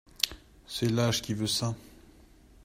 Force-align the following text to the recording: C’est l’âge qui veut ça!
C’est 0.65 0.89
l’âge 0.89 1.21
qui 1.21 1.35
veut 1.35 1.45
ça! 1.45 1.75